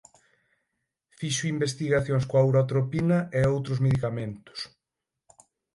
Fixo 1.19 1.49
investigacións 1.55 2.23
coa 2.29 2.47
urotropina 2.49 3.17
e 3.37 3.39
outros 3.53 3.81
medicamentos. 3.85 4.59